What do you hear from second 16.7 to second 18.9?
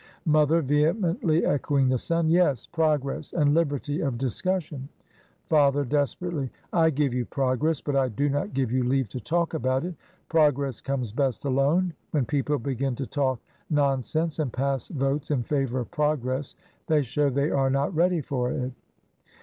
they show they are not ready for it.